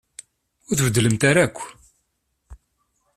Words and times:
Ur 0.69 0.75
tbeddlemt 0.79 1.23
ara 1.29 1.41
akk. 1.45 1.57